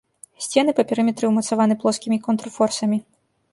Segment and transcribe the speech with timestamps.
[0.45, 3.03] Сцены па перыметры ўмацаваны плоскімі контрфорсамі.